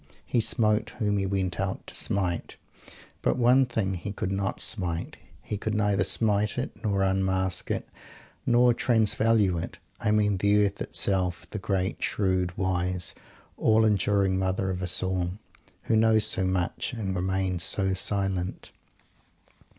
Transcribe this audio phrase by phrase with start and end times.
[0.25, 2.55] He smote whom he went out to smite.
[3.21, 7.87] But one thing he could not smite; he could neither smite it, or unmask it,
[8.51, 9.77] or "transvalue" it.
[9.99, 13.13] I mean the Earth itself the great, shrewd, wise,
[13.57, 15.33] all enduring Mother of us all
[15.83, 18.71] who knows so much, and remains so silent!